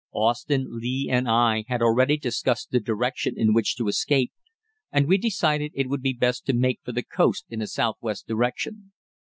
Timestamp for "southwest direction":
7.67-8.93